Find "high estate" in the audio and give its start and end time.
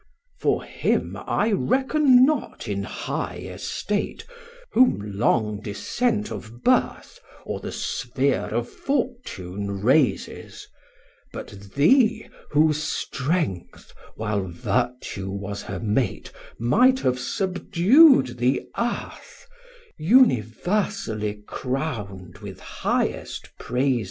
2.81-4.25